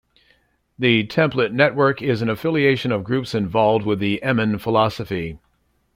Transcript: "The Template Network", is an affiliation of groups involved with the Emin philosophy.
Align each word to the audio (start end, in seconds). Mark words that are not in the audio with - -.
"The 0.79 1.05
Template 1.05 1.51
Network", 1.51 2.01
is 2.01 2.23
an 2.23 2.29
affiliation 2.31 2.91
of 2.91 3.03
groups 3.03 3.35
involved 3.35 3.85
with 3.85 3.99
the 3.99 4.19
Emin 4.23 4.57
philosophy. 4.57 5.37